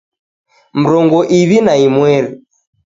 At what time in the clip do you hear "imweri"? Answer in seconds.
1.85-2.29